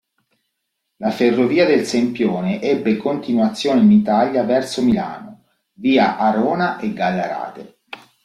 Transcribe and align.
La 0.95 1.11
ferrovia 1.11 1.63
del 1.67 1.85
Sempione 1.85 2.59
ebbe 2.59 2.97
continuazione 2.97 3.81
in 3.81 3.91
Italia 3.91 4.41
verso 4.43 4.81
Milano, 4.81 5.43
via 5.73 6.17
Arona 6.17 6.79
e 6.79 6.91
Gallarate. 6.91 7.77